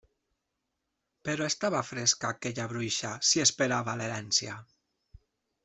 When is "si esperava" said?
3.33-3.97